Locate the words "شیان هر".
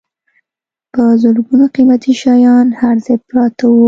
2.21-2.95